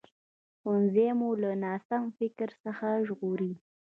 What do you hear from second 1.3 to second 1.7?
له